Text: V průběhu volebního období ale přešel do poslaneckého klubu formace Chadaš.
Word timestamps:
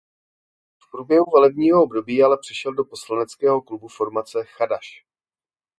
V 0.77 0.91
průběhu 0.91 1.25
volebního 1.29 1.83
období 1.83 2.23
ale 2.23 2.37
přešel 2.37 2.73
do 2.73 2.85
poslaneckého 2.85 3.61
klubu 3.61 3.87
formace 3.87 4.43
Chadaš. 4.45 5.05